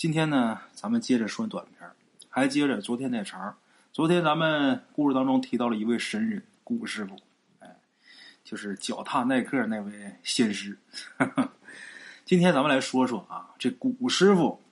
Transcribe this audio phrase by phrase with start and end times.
[0.00, 1.86] 今天呢，咱们接着说短片
[2.30, 3.54] 还接着昨天那茬
[3.92, 7.18] 昨天咱们故事当中提到了一位神人古师傅，
[7.58, 7.76] 哎，
[8.42, 10.78] 就是脚踏耐克那位仙师。
[12.24, 14.62] 今天咱们来说说啊，这古师傅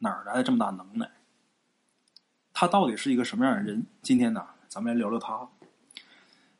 [0.00, 1.10] 哪儿来的这么大能耐？
[2.52, 3.86] 他到底是一个什么样的人？
[4.02, 5.48] 今天呢，咱们来聊聊他。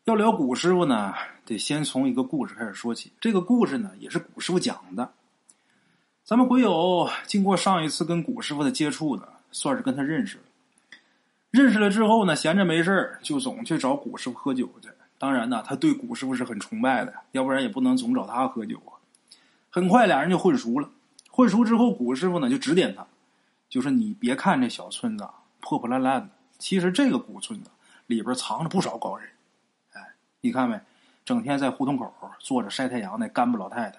[0.04, 1.12] 要聊古师傅呢，
[1.44, 3.12] 得先从一个故事开始说起。
[3.20, 5.12] 这个故事呢，也是古师傅讲的。
[6.24, 10.44] 咱们鬼友经过上一次跟古师傅的接触呢，算是跟他认识了。
[11.50, 14.88] 认识了之后呢，闲着没事就总去找古师傅喝酒去。
[15.18, 18.96] 当然呢，他对古师傅是很崇拜的，要不然也不能总找他喝酒啊。
[19.68, 20.88] 很快俩人就混熟了。
[21.30, 23.06] 混熟之后，古师傅呢就指点他，
[23.68, 25.28] 就说：“你别看这小村子
[25.60, 27.68] 破破烂烂的，其实这个古村子
[28.06, 29.28] 里边藏着不少高人。”
[29.92, 30.00] 哎
[30.40, 30.80] 你看没？
[31.22, 33.98] 整天在胡同口坐着晒太阳那干部老太太，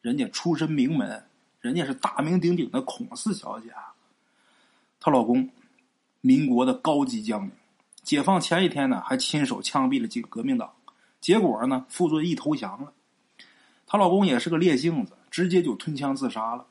[0.00, 1.24] 人家出身名门，
[1.60, 3.94] 人家是大名鼎鼎的孔四小姐啊。
[5.00, 5.48] 她老公，
[6.20, 7.50] 民国的高级将领，
[8.02, 10.72] 解放前一天呢，还亲手枪毙了几个革命党，
[11.20, 12.92] 结果呢，傅作义投降了。
[13.86, 16.66] 她老公也是个烈性子，直接就吞枪自杀了。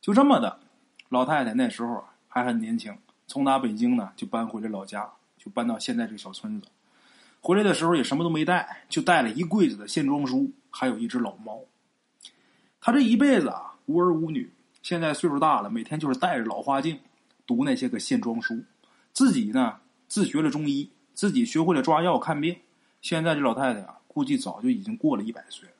[0.00, 0.60] 就这么的，
[1.08, 6.68] 老太太那时候还很年轻，从打北京呢就搬回了老家，就搬到现在这个小村子。
[7.40, 11.60] 回来的时候也什么都没带，就带了一柜子的线装书，还有一只老猫。
[12.80, 16.98] 他这一辈子啊，无儿无女，现在岁数大了，每天就是戴着老花镜
[17.46, 18.62] 读那些个线装书。
[19.12, 19.76] 自己呢，
[20.08, 22.56] 自学了中医，自己学会了抓药看病。
[23.00, 25.74] 现在这老太太啊，估计早就已经过了一百岁了。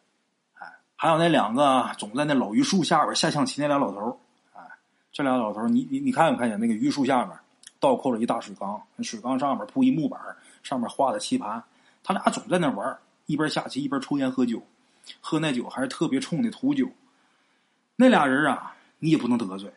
[0.54, 4.20] 哎，还有那两个总在那老榆树下边下象棋那俩老头
[4.54, 4.62] 哎，
[5.12, 7.36] 这俩老头你你你看没看见那个榆树下面
[7.80, 10.20] 倒扣了一大水缸，水缸上面铺一木板
[10.62, 11.62] 上面画的棋盘，
[12.04, 12.96] 他俩总在那玩
[13.26, 14.62] 一边下棋一边抽烟喝酒，
[15.20, 16.88] 喝那酒还是特别冲的土酒。
[17.96, 19.72] 那俩人啊，你也不能得罪，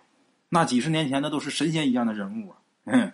[0.50, 2.58] 那几十年前那都是神仙一样的人物啊。
[2.86, 3.12] 嗯，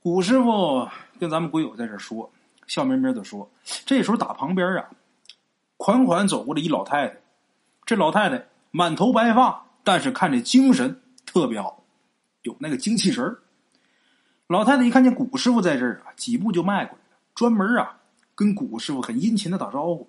[0.00, 0.88] 古师傅
[1.20, 2.30] 跟咱们鬼友在这说，
[2.66, 3.48] 笑眯眯的说。
[3.84, 4.88] 这时候打旁边啊，
[5.76, 7.16] 款款走过来一老太太，
[7.84, 11.84] 这老太太满头白发，但是看着精神特别好，
[12.42, 13.36] 有那个精气神。
[14.48, 17.98] 老太太一看见古师傅在这儿啊，几步就迈过来了，专门啊
[18.34, 20.08] 跟古师傅很殷勤的打招呼。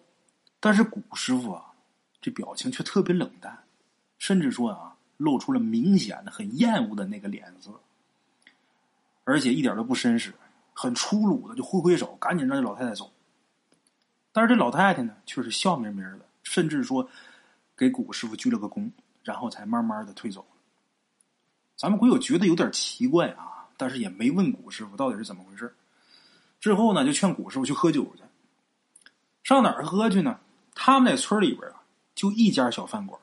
[0.59, 1.63] 但是古师傅啊，
[2.21, 3.57] 这表情却特别冷淡，
[4.17, 7.71] 甚至说啊，露出了明显的很厌恶的那个脸色，
[9.23, 10.33] 而且一点都不绅士，
[10.73, 13.11] 很粗鲁的就挥挥手，赶紧让这老太太走。
[14.31, 17.09] 但是这老太太呢，却是笑眯眯的，甚至说
[17.75, 18.91] 给古师傅鞠了个躬，
[19.23, 20.45] 然后才慢慢的退走。
[21.75, 23.53] 咱们鬼友觉得有点奇怪啊。
[23.79, 25.71] 但是也没问古师傅到底是怎么回事
[26.59, 28.23] 之后呢，就劝古师傅去喝酒去。
[29.43, 30.39] 上哪儿喝去呢？
[30.73, 31.83] 他们那村里边啊，
[32.15, 33.21] 就一家小饭馆，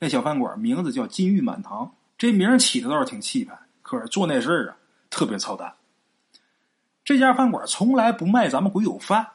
[0.00, 1.94] 那小饭馆名字叫金玉满堂。
[2.18, 4.76] 这名起的倒是挺气派，可是做那事儿啊，
[5.08, 5.72] 特别操蛋。
[7.04, 9.28] 这家饭馆从来不卖咱们鬼友饭，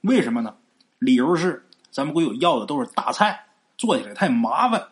[0.00, 0.56] 为什么呢？
[0.98, 4.88] 理由是咱们鬼友要的都是大菜，做起来太麻烦。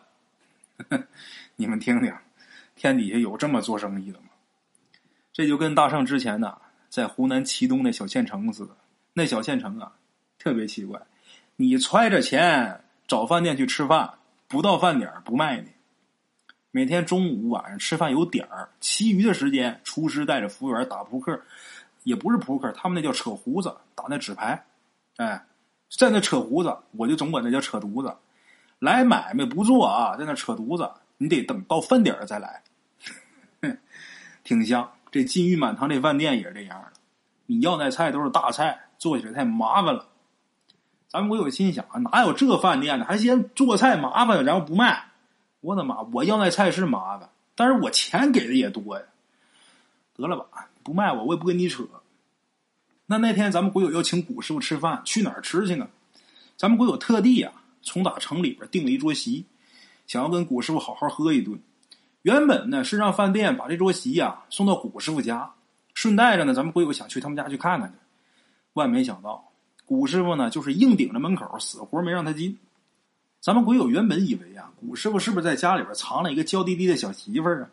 [1.57, 2.15] 你们听听，
[2.77, 4.27] 天底下有这么做生意的吗？
[5.33, 6.59] 这就跟大圣之前呢，
[6.89, 8.77] 在湖南祁东那小县城似的。
[9.15, 9.93] 那小县城啊，
[10.39, 11.01] 特别奇怪，
[11.57, 14.15] 你揣着钱找饭店去吃饭，
[14.53, 15.69] 不到饭点不卖你。
[16.71, 21.41] 每天中午晚上吃饭有点儿，其余的时间，厨师带着服务员打扑克，
[22.03, 24.63] 也不是扑克，他们那叫扯胡子，打那纸牌。
[25.17, 25.43] 哎，
[25.89, 28.15] 在那扯胡子，我就总管那叫扯犊子。
[28.79, 32.63] 来买卖不做啊，在那扯犊子，你得等到饭点再来，
[34.45, 34.93] 挺香。
[35.11, 36.93] 这金玉满堂这饭店也是这样的，
[37.47, 40.07] 你要那菜都是大菜，做起来太麻烦了。
[41.13, 43.05] 咱们我有心想啊，哪有这饭店呢？
[43.05, 45.11] 还嫌做菜麻烦，然后不卖？
[45.61, 46.01] 我的妈！
[46.11, 49.05] 我要那菜是麻烦，但是我钱给的也多呀。
[50.17, 51.85] 得了吧，不卖我，我也不跟你扯。
[53.05, 55.87] 那那天咱们鬼友要请古师傅吃饭，去哪儿吃去呢？
[56.57, 57.53] 咱们鬼友特地啊，
[57.83, 59.45] 从打城里边订了一桌席，
[60.07, 61.61] 想要跟古师傅好好喝一顿。
[62.23, 65.53] 原本呢是让饭店把这桌席呀送到古师傅家，
[65.93, 67.95] 顺带着呢咱们鬼友想去他们家去看看去，
[68.73, 69.52] 万没想到
[69.93, 72.57] 古师傅呢就是硬顶着门口，死活没让他进。
[73.43, 77.69] 咱们鬼友原本以为啊古师傅是不是在家里边藏了一个娇滴滴的小媳妇儿啊？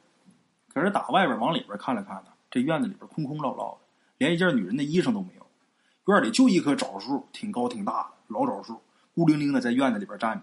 [0.68, 3.88] 可是打外边往里边看了看呢，这院子里边空空落落的，
[4.18, 6.14] 连一件女人的衣裳都没有。
[6.14, 8.82] 院里就一棵枣树，挺高挺大的老枣树，
[9.16, 10.42] 孤零零的在院子里边站着。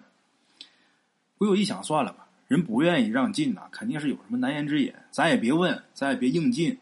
[1.37, 2.27] 鬼友一想，算了吧。
[2.49, 4.95] 人不愿意让进呐，肯定是有什么难言之隐。
[5.11, 6.79] 咱也别问，咱也别硬进。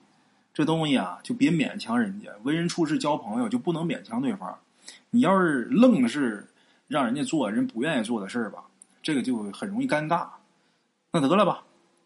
[0.52, 2.30] 这东西啊，就别勉强人家。
[2.44, 4.56] 为人处事、交朋友就不能勉强对方。
[5.10, 6.48] 你要是愣是
[6.88, 8.64] 让人家做人不愿意做的事儿吧，
[9.02, 10.28] 这个就很容易尴尬。
[11.10, 11.62] 那得了吧，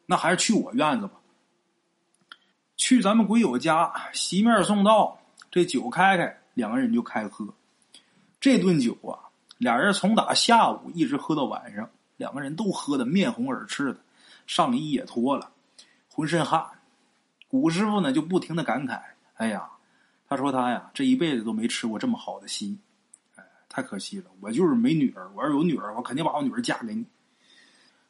[0.07, 1.15] 那还是去我院子吧。
[2.77, 5.19] 去咱们鬼友家席面送到，
[5.51, 7.47] 这酒开开，两个人就开喝。
[8.41, 14.01] 这顿酒啊，俩人从打下午一直喝到晚上，两个人都喝得面红耳赤的，
[14.47, 15.51] 上衣也脱了，
[16.09, 16.65] 浑身汗。
[17.49, 19.01] 古师傅呢就不停的感慨
[19.35, 19.69] ：“哎呀，
[20.29, 22.79] 他说他呀这一辈子都没吃过这么好的心，
[23.37, 24.27] 哎，太可惜了。
[24.41, 27.05] 我就是没女儿，我要有女儿，我肯定把我女儿嫁给你。”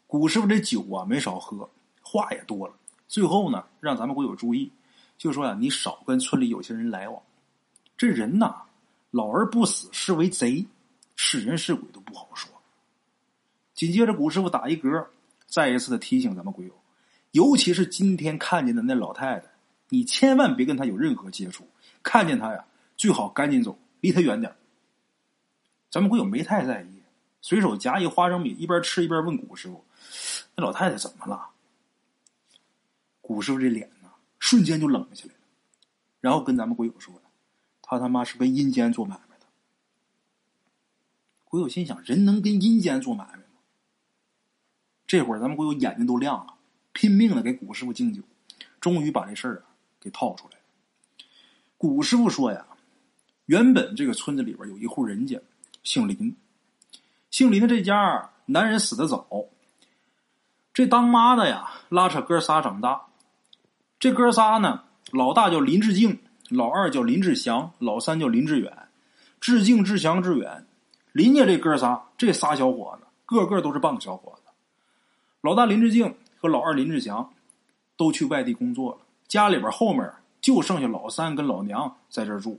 [0.09, 1.71] 古师傅这酒啊没少喝，
[2.03, 2.75] 话也多了。
[3.07, 4.73] 最后呢，让咱们鬼友注意，
[5.17, 7.23] 就说呀，你少跟村里有些人来往。
[7.97, 8.63] 这人呐，
[9.11, 10.67] 老而不死是为贼，
[11.15, 12.51] 是人是鬼都不好说。
[13.75, 15.07] 紧接着，古师傅打一嗝，
[15.47, 16.73] 再一次的提醒咱们鬼友，
[17.31, 19.47] 尤其是今天看见的那老太太，
[19.89, 21.69] 你千万别跟她有任何接触。
[22.09, 22.65] 看见他呀，
[22.97, 24.57] 最好赶紧走，离他远点。
[25.91, 27.03] 咱们鬼友没太在意，
[27.43, 29.85] 随手夹一花生米，一边吃一边问古师傅
[30.57, 31.51] ：“那老太太怎么了？”
[33.21, 34.09] 古师傅这脸呢，
[34.39, 35.41] 瞬间就冷下来了，
[36.23, 37.21] 然后跟咱们鬼友说
[37.83, 39.45] ：“他他妈是跟阴间做买卖的。”
[41.45, 43.61] 鬼友心想：人能跟阴间做买卖吗？
[45.07, 46.55] 这会儿咱们鬼友眼睛都亮了，
[46.95, 48.23] 拼命的给古师傅敬酒，
[48.81, 50.58] 终于把这事儿啊给套出来。
[51.79, 52.67] 古师傅说呀
[53.47, 55.41] ：“原本这个村子里边有一户人家，
[55.85, 56.37] 姓林，
[57.31, 59.25] 姓林的这家男人死的早，
[60.75, 63.07] 这当妈的呀拉扯哥仨长大。”
[64.01, 64.83] 这哥仨呢，
[65.13, 66.19] 老大叫林志敬，
[66.51, 68.89] 老二叫林志祥，老三叫林志远。
[69.41, 70.67] 志敬、志祥、志远，
[71.13, 74.51] 林家这哥仨，这仨小伙子个个都是棒小伙子。
[75.43, 77.33] 老大林志敬和老二林志祥
[77.97, 78.99] 都去外地工作了，
[79.29, 80.13] 家里边后面
[80.49, 82.59] 就剩下老三跟老娘在这住。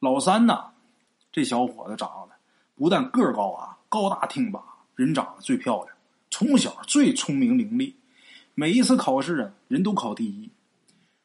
[0.00, 0.70] 老三呢，
[1.30, 2.34] 这小伙子长得
[2.74, 4.58] 不但个高啊，高大挺拔，
[4.94, 5.94] 人长得最漂亮，
[6.30, 7.92] 从小最聪明伶俐。
[8.54, 10.50] 每一次考试啊，人都考第一。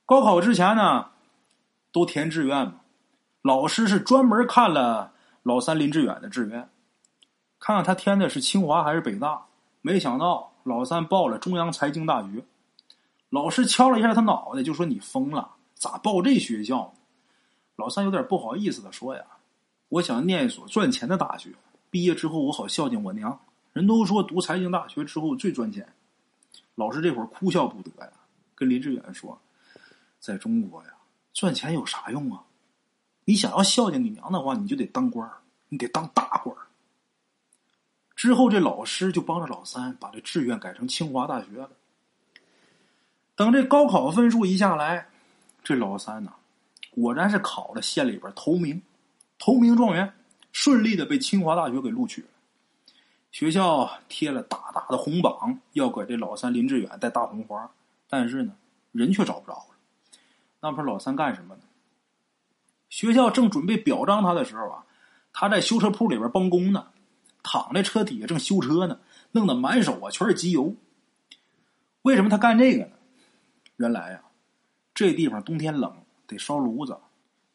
[0.05, 1.11] 高考之前呢，
[1.93, 2.81] 都填志愿嘛。
[3.41, 6.67] 老师是专门看了老三林志远的志愿，
[7.57, 9.45] 看看他填的是清华还是北大。
[9.81, 12.43] 没想到老三报了中央财经大学。
[13.29, 16.93] 老师敲了一下他脑袋，就说：“你疯了，咋报这学校？”
[17.75, 19.25] 老三有点不好意思的说：“呀，
[19.87, 21.51] 我想念一所赚钱的大学，
[21.89, 23.39] 毕业之后我好孝敬我娘。
[23.73, 25.87] 人都说读财经大学之后最赚钱。”
[26.75, 28.11] 老师这会儿哭笑不得呀，
[28.53, 29.41] 跟林志远说
[30.19, 30.89] ：“在中国呀，
[31.33, 32.43] 赚钱有啥用啊？
[33.25, 35.29] 你想要孝敬你娘的话，你就得当官
[35.69, 36.55] 你得当大官
[38.15, 41.69] 之后，这老师就帮着老三把这志愿改成清华大学了。
[43.35, 45.07] 等这高考分数一下来，
[45.69, 46.33] 这老三呢，
[46.89, 48.81] 果然是考了县里边头名，
[49.38, 50.12] 头名状元，
[50.51, 52.27] 顺利的被清华大学给录取了。
[53.30, 57.69] 学校贴了大大的红榜，要给这老三林志远戴大红花，
[58.10, 58.56] 但是呢，
[58.94, 59.75] 人却找不着了。
[60.60, 61.62] 那不是老三干什么呢？
[62.89, 64.86] 学校正准备表彰他的时候啊，
[65.31, 66.88] 他在修车铺里边帮工呢，
[67.44, 69.00] 躺在车底下正修车呢，
[69.33, 70.75] 弄得满手啊全是机油。
[72.01, 72.92] 为什么他干这个呢？
[73.75, 74.21] 原来呀，
[74.99, 75.95] 这地方冬天冷，
[76.27, 76.99] 得烧炉子，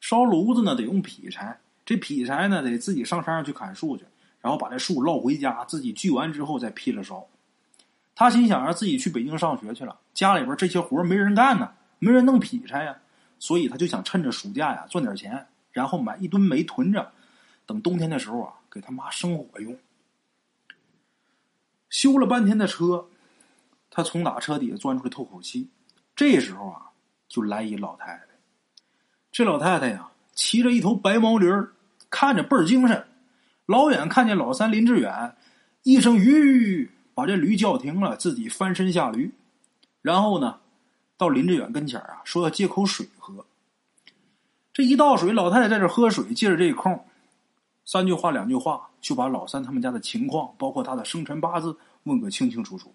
[0.01, 4.07] 烧炉子呢得用劈柴，这劈柴呢得自己上山上去砍树去。
[4.41, 7.27] 然后把这树捞回家，自己锯完之后再劈了烧。
[8.15, 12.97] 他心想着自己去北京上学去了，家里边这些活没人干呢，没人弄劈柴呀，
[13.39, 17.13] 所以他就想趁着暑假呀赚点钱，然后买一吨煤囤着，
[17.67, 19.77] 等冬天的时候啊给他妈生火用。
[21.91, 23.07] 修了半天的车，
[23.91, 25.69] 他从打车底下钻出来透口气。
[26.17, 26.91] 这时候啊，
[27.35, 28.27] 就来一老太太。
[29.33, 31.51] 这老太太呀，骑着一头白毛驴
[32.09, 33.05] 看着倍儿精神。
[33.67, 35.35] 老远看见老三林志远，
[35.83, 39.35] 一声“吁”，把这驴叫停了，自己翻身下驴，
[40.01, 40.61] 然后呢，
[41.17, 43.45] 到林志远跟前啊，说要借口水喝。
[44.73, 47.05] 这一倒水，老太太在这喝水，借着这空，
[47.85, 52.95] 三句话两句话，就把老三他们家的情况，包括他的生辰八字问个清清楚楚。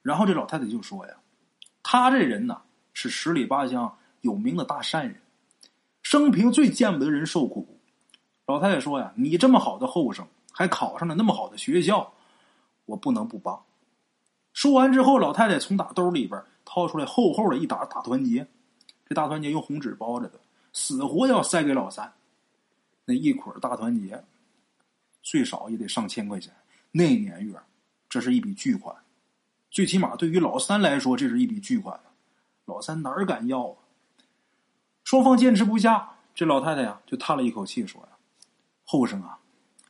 [0.00, 1.14] 然后这老太太就说呀
[1.82, 2.62] ：“他这人呐，
[2.94, 5.20] 是十里八乡有名的大善人，
[6.02, 7.78] 生平最见不得人受苦。”
[8.46, 12.12] 老太太说呀：“你这么好的后生，还考上了那么好的学校，
[12.86, 13.62] 我不能不帮。”
[14.52, 18.46] 说完之后，老太太从打兜里边掏出来厚厚的一沓大团结，
[19.06, 20.38] 这大团结用红纸包着的，
[20.72, 22.12] 死活要塞给老三。
[23.04, 24.22] 那一捆大团结，
[25.22, 26.52] 最少也得上千块钱。
[26.92, 27.54] 那年月，
[28.08, 28.94] 这是一笔巨款，
[29.70, 31.98] 最起码对于老三来说，这是一笔巨款。
[32.64, 33.76] 老三哪敢要啊？
[35.04, 38.08] 双方坚持不下，这老太太呀就叹了一口气，说呀。
[38.84, 39.38] 后生啊，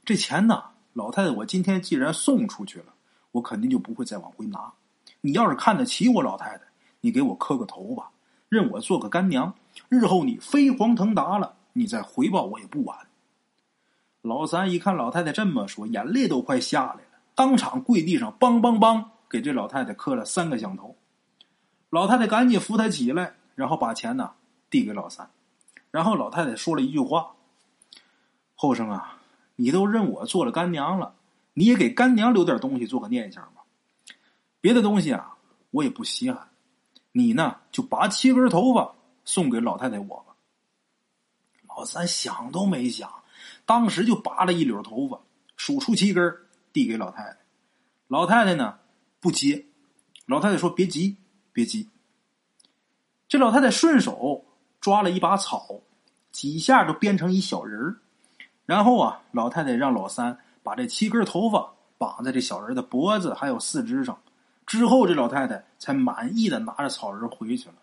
[0.04, 0.62] 这钱呢，
[0.92, 2.86] 老太太，我今天既然送出去了，
[3.32, 4.72] 我肯定就不会再往回拿。
[5.20, 6.64] 你要是看得起我老太太，
[7.00, 8.10] 你给我磕个头吧，
[8.48, 9.54] 认我做个干娘。
[9.88, 12.98] 日后你飞黄腾达了，你再回报我也不晚。”
[14.22, 20.96] 老三一看老太太这么说，眼泪都快下来了，当场跪地上，梆梆梆，给这老太太磕了三个响头。
[21.94, 24.32] 老太太赶紧扶他起来，然后把钱呢
[24.68, 25.30] 递给老三，
[25.92, 27.36] 然后老太太说了一句话
[28.56, 29.22] ：“后生啊，
[29.54, 31.14] 你都认我做了干娘了，
[31.52, 33.62] 你也给干娘留点东西做个念想吧。
[34.60, 35.36] 别的东西啊，
[35.70, 36.48] 我也不稀罕，
[37.12, 40.34] 你呢就拔七根头发送给老太太我吧。”
[41.68, 43.08] 老三想都没想。
[43.66, 45.20] 当时就拔了一绺头发，
[45.56, 46.36] 数出七根，
[46.72, 47.36] 递给老太太。
[48.08, 48.80] 老太太呢
[49.20, 49.66] 不接。
[50.26, 51.18] 老太太说：“别急，
[51.54, 51.88] 别急。”
[53.26, 54.44] 这老太太顺手
[54.78, 55.80] 抓了一把草，
[56.30, 57.96] 几下就编成一小人儿。
[58.66, 64.20] 然后啊，老太太让老三把这七根头发绑在这小人的脖子还有四肢上。
[64.66, 67.74] 之后，这老太太才满意的拿着草人回去了。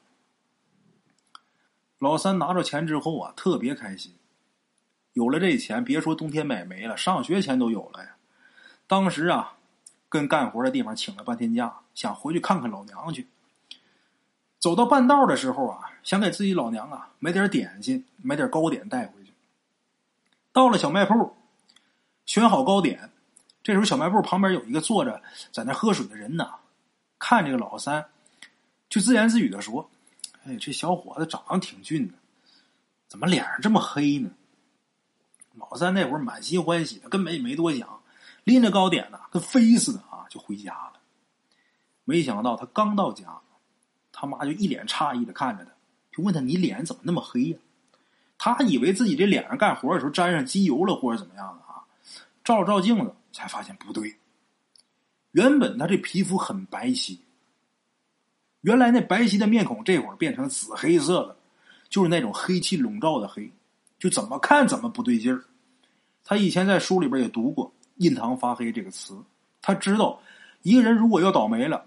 [2.00, 4.14] 老三拿着钱之后啊，特别开心。
[5.14, 8.16] 有了这钱，别说冬天买煤了，上学钱都有了呀。
[8.88, 9.58] 当时啊，
[10.10, 13.28] 跟干活的地方请了半天假，想回去看看老娘去。
[14.62, 19.34] 走到半道的时候啊，想给自己老娘啊买点点心，买点糕点带回去。
[20.54, 21.36] 到了小卖铺，
[22.28, 23.10] 选好糕点。
[23.64, 25.20] 这时候小卖部旁边有一个坐着
[25.52, 26.48] 在那喝水的人呢，
[27.18, 28.06] 看这个老三，
[28.88, 29.90] 就自言自语的说
[30.46, 32.14] ：“哎，这小伙子长得挺俊的，
[33.08, 34.30] 怎么脸上这么黑呢？”
[35.58, 38.02] 老三那会儿满心欢喜的，根本也没多想，
[38.44, 40.94] 拎着糕点呢，跟飞似的啊，就回家了。
[42.04, 43.42] 没想到他刚到家，
[44.22, 45.72] 他妈就一脸诧异的看着他，
[46.16, 47.58] 就问他：“你脸怎么那么黑呀？”
[48.38, 51.82] 他以为自己这脸上干活的时候沾上机油了，或者怎么样的啊？
[52.44, 54.16] 照了照镜子，才发现不对。
[55.32, 57.18] 原本他这皮肤很白皙，
[58.62, 61.36] 原来那白皙的面孔这会儿变成紫黑色的，
[61.90, 63.52] 就是那种黑气笼罩的黑。
[63.98, 65.44] 就怎么看怎么不对劲儿。
[66.24, 69.20] 他以前在书里边也读过“印堂发黑”这个词，
[69.64, 70.22] 他知道
[70.62, 71.86] 一个人如果要倒霉了，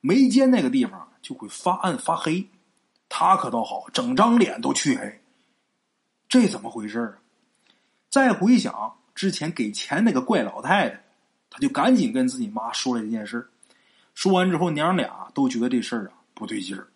[0.00, 2.46] 眉间那个地方就会发暗发黑。
[3.08, 5.20] 他可倒好，整张脸都黢黑，
[6.28, 7.18] 这怎么回事啊？
[8.10, 11.04] 再回想之前给钱那个怪老太太，
[11.48, 13.48] 他就赶紧跟自己妈说了这件事
[14.14, 16.86] 说完之后，娘俩都觉得这事儿啊不对劲儿。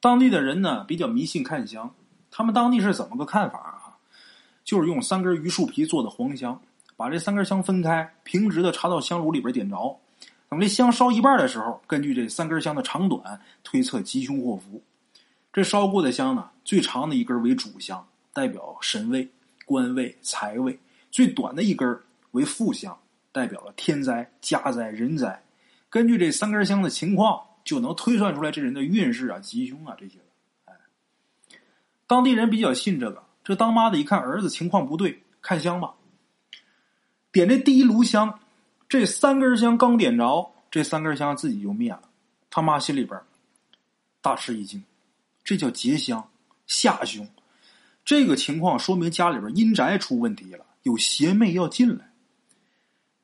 [0.00, 1.94] 当地的人呢比较迷信看香。
[2.34, 3.98] 他们当地是怎么个看法啊？
[4.64, 6.58] 就是用三根榆树皮做的黄香，
[6.96, 10.00] 把这三根香分开，平直的插到香炉里边点着。
[10.52, 14.82] 等这香烧一半的时候，根据这三根香的长短推测吉凶祸福。
[15.50, 19.26] 这烧过的香呢，最长的一根为主香，代表神位、
[19.64, 20.74] 官位、财位；
[21.10, 21.98] 最短的一根
[22.32, 22.94] 为副香，
[23.32, 25.42] 代表了天灾、家灾、人灾。
[25.88, 30.18] 根据这三根香的情况，就能推算出来这人的运势啊、吉凶啊这些。
[30.66, 30.74] 哎
[32.06, 35.94] 当地人比较信这个，这当妈的一看儿子情况不对，看香吧。
[37.32, 38.38] 点这第一炉香，
[38.92, 42.02] 这三根香刚点着，这三根香自己就灭了。
[42.50, 43.18] 他妈心里边
[44.20, 44.84] 大吃一惊，
[45.42, 46.28] 这叫劫香
[46.66, 47.26] 下凶。
[48.04, 52.12] 这个情况说明家里边阴宅出问题了，有邪魅要进来。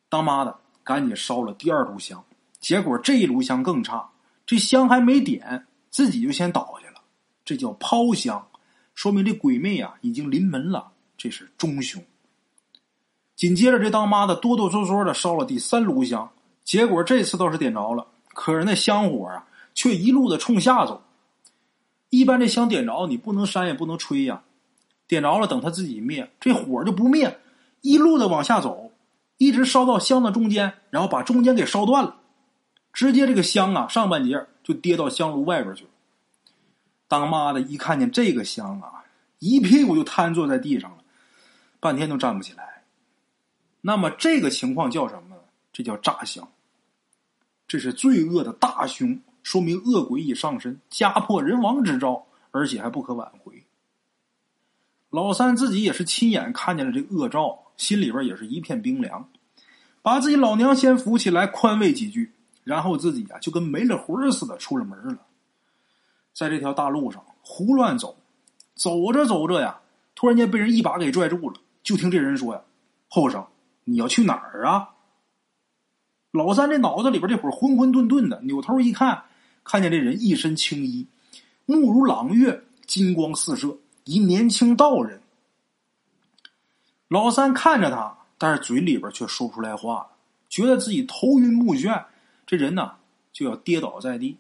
[0.09, 2.25] 当妈的赶紧烧了第二炉香，
[2.59, 4.09] 结果这一炉香更差，
[4.47, 7.03] 这香还没点，自己就先倒下了，
[7.45, 8.49] 这叫抛香。
[8.95, 12.03] 说明这鬼魅啊已经临门了，这是中凶。
[13.39, 16.29] 紧接着，这当妈的哆哆嗦嗦的烧了第三炉香，
[16.65, 18.05] 结果这次倒是点着了，
[18.35, 21.01] 可是那香火啊却一路的冲下走。
[22.11, 24.43] 一般这香点着，你不能扇也不能吹呀，
[25.07, 27.39] 点着了等它自己灭，这火就不灭，
[27.81, 28.91] 一路的往下走，
[29.37, 32.17] 一直烧到香的中间，然后把中间给烧断了，
[32.93, 35.91] 直接这个香啊上半截就跌到香炉外边去了。
[37.07, 39.05] 当妈的一看见这个香啊，
[39.39, 40.97] 一屁股就瘫坐在地上了，
[41.79, 42.78] 半天都站不起来。
[43.81, 45.37] 那么这个情况叫什么呢？
[45.73, 46.49] 这叫诈降。
[47.67, 53.65] 这是罪恶的大凶，说明恶鬼已上身，家破人亡之兆，而且还不可挽回。
[55.11, 59.29] 老三自己也是亲眼看见了这恶兆，心里边也是一片冰凉，
[60.03, 62.33] 把自己老娘先扶起来，宽慰几句，
[62.65, 65.19] 然后自己啊就跟没了魂似的出了门了。
[66.33, 68.17] 在这条大路上胡乱走，
[68.75, 69.81] 走着走着呀，
[70.15, 71.61] 突然间被人一把给拽住了。
[71.83, 72.61] 就听这人说呀
[73.09, 73.47] ：“后生，
[73.89, 74.91] 你要去哪儿啊？”
[76.31, 79.25] 老三这脑子里边这会儿混混沌沌的，扭头一看，
[79.65, 81.07] 看见这人一身青衣，
[81.65, 85.23] 目如朗月，金光四射，一年轻道人。
[87.09, 90.07] 老三看着他，但是嘴里边却说不出来话，
[90.51, 92.05] 觉得自己头晕目眩。
[92.47, 92.97] 这人呢，
[93.33, 94.37] 就要跌倒在地。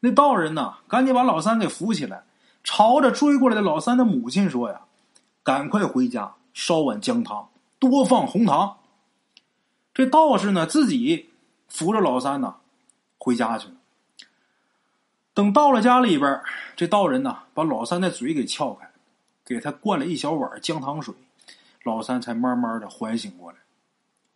[0.00, 2.24] 那道人呢，赶紧把老三给扶起来，
[2.64, 4.80] 朝着追过来的老三的母亲说：“呀，
[5.44, 8.78] 赶快回家烧碗姜汤，多放红糖。”
[9.94, 11.30] 这道士呢，自己
[11.68, 12.56] 扶着老三呢，
[13.18, 13.74] 回家去了。
[15.32, 16.42] 等到了家里边，
[16.76, 18.90] 这道人呢，把老三的嘴给撬开，
[19.44, 21.14] 给他灌了一小碗姜糖水，
[21.82, 23.58] 老三才慢慢的缓醒过来。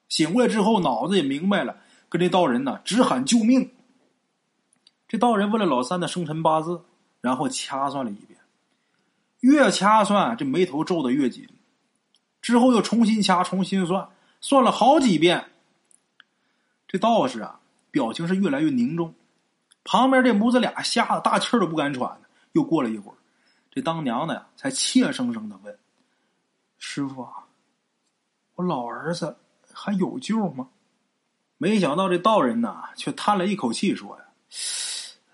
[0.09, 1.76] 醒过来之后，脑子也明白了，
[2.09, 3.70] 跟这道人呢直喊救命。
[5.09, 6.82] 这道人问了老三的生辰八字，
[7.20, 8.38] 然后掐算了一遍，
[9.40, 11.49] 越掐算这眉头皱的越紧。
[12.42, 14.09] 之后又重新掐，重新算，
[14.40, 15.50] 算了好几遍。
[16.88, 19.14] 这道士啊，表情是越来越凝重。
[19.85, 22.20] 旁边这母子俩吓得大气都不敢喘。
[22.52, 23.14] 又过了一会儿，
[23.70, 25.78] 这当娘的呀才怯生生的问
[26.78, 27.32] ：“师傅啊，
[28.56, 29.37] 我老儿子
[29.73, 30.68] 还有救吗？”
[31.59, 34.25] 没想到这道人呐，却叹了一口气说：“呀，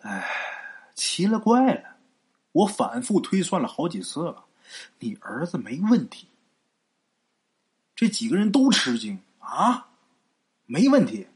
[0.03, 0.29] 哎，
[0.95, 1.97] 奇了怪了！
[2.53, 4.45] 我反复推算了好几次了，
[4.99, 6.29] 你儿子没问题。”
[7.97, 9.89] 这几个人都吃惊啊，
[10.67, 11.27] 没问题。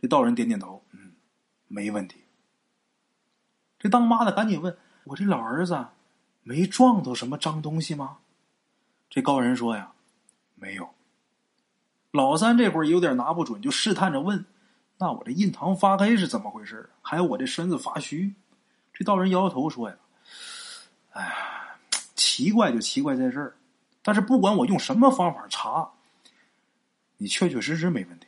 [0.00, 1.12] 这道人点点头，嗯，
[1.66, 2.16] 没问题。
[3.78, 5.86] 这当妈的赶紧问我：“这老儿子
[6.42, 8.18] 没撞到什么脏东西吗？”
[9.10, 9.92] 这高人说：“呀，
[10.54, 10.88] 没有。”
[12.12, 14.44] 老三这会儿有点拿不准，就试探着问
[14.96, 16.88] ：“那我这印堂发黑是怎么回事？
[17.02, 18.32] 还有我这身子发虚？”
[18.94, 19.96] 这道人摇摇头说：“呀，
[21.10, 21.78] 哎呀，
[22.14, 23.56] 奇怪就奇怪在这儿。
[24.02, 25.90] 但是不管我用什么方法查，
[27.18, 28.26] 你确确实实没问题。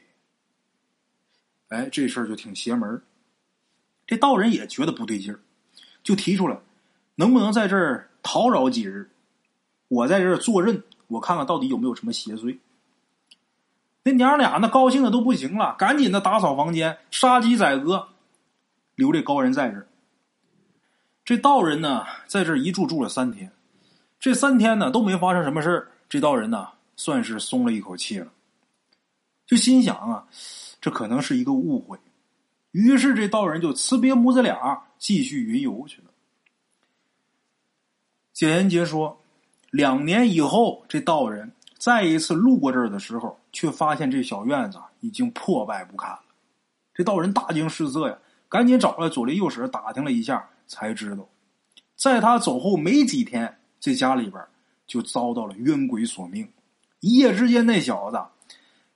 [1.69, 3.03] 哎，这事儿就挺邪门
[4.07, 5.41] 这道人也觉得不对劲儿，
[6.03, 6.59] 就提出来，
[7.15, 9.11] 能不能在这儿讨扰几日？
[9.89, 12.59] 我在这儿坐任，我看看到底有没有什么邪祟。
[14.03, 18.09] 那娘俩那高兴的都不行了，赶紧的打扫房间，杀鸡宰鹅，
[18.95, 19.87] 留这高人在这儿。
[21.25, 23.53] 这道人呢，在这儿一住住了三天，
[24.23, 28.31] 这三天呢都没发生什么事，这道人呢算是松了一口气了，
[29.45, 30.25] 就心想啊，
[30.81, 31.99] 这可能是一个误会。
[32.71, 36.05] 于是这道人就辞别母子俩，继续云游去了。
[38.33, 39.21] 简言杰说，
[39.73, 46.23] 两年以后，这道人再一次路过这儿的时候，却发现这小院子已经破败不堪了。
[46.95, 48.17] 这道人大惊失色呀，
[48.49, 51.29] 赶紧找来左邻右舍打听了一下，才知道，
[51.97, 54.41] 在他走后没几天，这家里边
[54.87, 56.49] 就遭到了冤鬼索命。
[57.01, 58.25] 一夜之间，那小子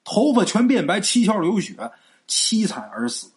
[0.04, 1.90] 头发全变白，七窍流血，
[2.28, 3.32] 凄惨而死。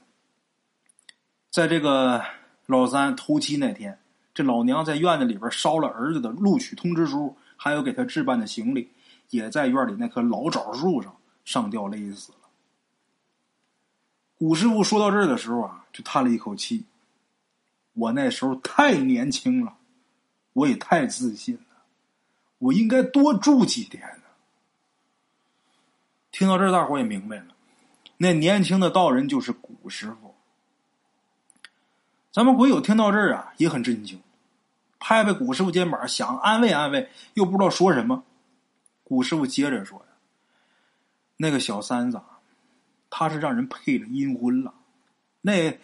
[1.50, 2.24] 在这个
[2.68, 3.98] 老三头七那天，
[4.32, 8.92] 这老娘在院子里边烧了儿子的录取通知书，还有给他置办的行李，
[9.32, 12.38] 也在院里那棵老枣树上上吊勒死了。
[14.38, 16.86] 古师傅说到这儿的时候啊，就叹了一口气
[17.94, 19.76] ：“我那时候太年轻了，
[20.54, 21.84] 我也太自信了，
[22.58, 24.24] 我应该多住几天呢。”
[26.32, 27.48] 听到这儿，大伙也明白了，
[28.18, 30.36] 那年轻的道人就是古师傅。
[32.32, 34.22] 咱们鬼友听到这儿啊，也很震惊，
[35.00, 38.24] 拍拍古师傅肩膀，想安慰安慰，又不知道说什么。
[39.04, 40.06] 古师傅接着说
[41.36, 42.22] ：“那个小三子，
[43.10, 44.74] 他是让人配了阴婚了，
[45.42, 45.80] 那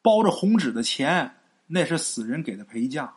[0.00, 1.36] 包着红纸的钱，
[1.66, 3.12] 那是死人给的陪嫁。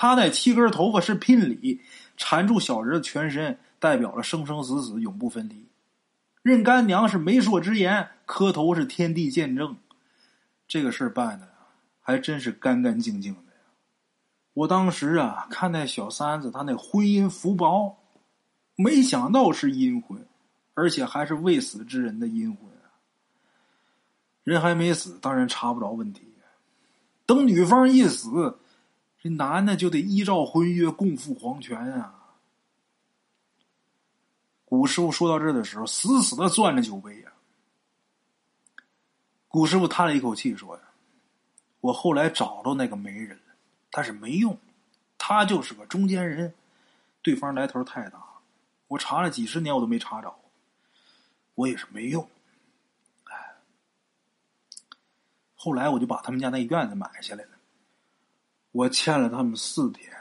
[0.00, 1.80] 他那七根头发是聘礼，
[2.16, 5.66] 缠住小人的全身，代表了生生死死永不分离。
[6.42, 9.76] 认干娘是媒妁之言，磕头是天地见证。
[10.68, 11.48] 这个事儿办的。”
[12.00, 13.58] 还真是干干净净的呀！
[14.54, 17.94] 我当时啊，看那小三子他那婚姻福薄，
[18.76, 20.26] 没想到是阴婚，
[20.72, 22.66] 而且还是未死之人的阴婚！
[24.42, 26.22] 人还没死，当然查不着问题。
[27.26, 28.58] 等女方一死，
[29.20, 32.14] 这男的就得依照婚约共赴黄泉啊！
[34.64, 37.32] 古师傅说到这儿的时候，死死的攥着酒杯呀。
[39.48, 40.82] 古师傅叹了一口气，说呀。
[41.80, 43.54] 我后来找着那个媒人了，
[43.90, 44.58] 但是没用，
[45.16, 46.52] 他就是个中间人，
[47.22, 48.20] 对方来头太大，
[48.88, 50.34] 我查了几十年我都没查着，
[51.54, 52.28] 我也是没用，
[53.24, 53.56] 哎，
[55.54, 57.57] 后来我就把他们家那院子买下来了，
[58.72, 60.12] 我欠了他们四天，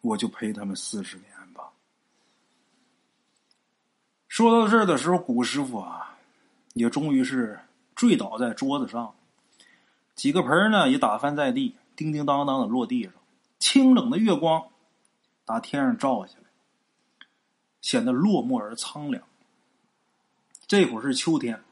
[0.00, 1.70] 我就赔他们四十年吧。
[4.28, 6.16] 说到这儿的时候，古师傅啊，
[6.74, 7.60] 也终于是
[7.94, 9.14] 坠倒在桌子上。
[10.14, 13.12] 几个盆呢也打翻在地，叮叮当当的落地上。
[13.58, 14.68] 清冷的月光
[15.44, 17.26] 打天上照下来，
[17.82, 19.22] 显得落寞而苍凉。
[20.66, 21.62] 这会儿是秋天，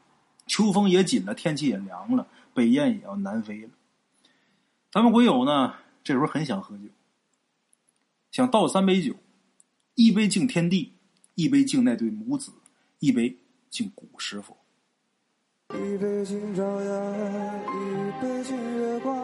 [0.46, 2.26] 秋风也紧了，天气也凉了。
[2.52, 3.70] 北雁也要南飞了。
[4.98, 6.86] 咱们鬼友呢，这时候很想喝酒，
[8.32, 9.14] 想倒三杯酒，
[9.94, 10.94] 一杯敬天地，
[11.36, 12.50] 一杯敬那对母子，
[12.98, 13.36] 一杯
[13.70, 14.56] 敬古师傅。
[15.72, 17.14] 一杯敬朝阳，
[17.60, 19.14] 一杯敬月光，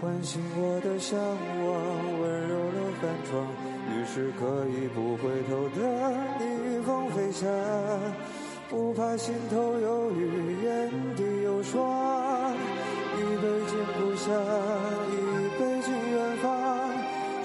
[0.00, 3.46] 唤醒我的向往，温柔了寒窗。
[3.92, 5.78] 于是可以不回头的
[6.40, 7.48] 逆风飞翔，
[8.68, 12.56] 不怕心头有雨，眼底有霜。
[13.12, 14.32] 一杯敬故乡，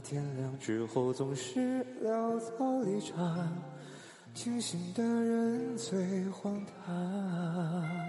[0.00, 3.48] 天亮之后总是潦草离场。
[4.34, 8.07] 清醒的人最荒唐。